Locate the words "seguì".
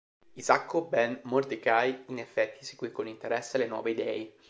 2.65-2.91